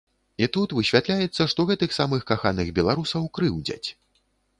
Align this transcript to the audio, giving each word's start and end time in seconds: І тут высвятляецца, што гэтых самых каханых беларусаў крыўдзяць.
І 0.43 0.45
тут 0.53 0.71
высвятляецца, 0.77 1.45
што 1.53 1.65
гэтых 1.71 1.93
самых 1.97 2.23
каханых 2.31 2.71
беларусаў 2.79 3.29
крыўдзяць. 3.39 3.87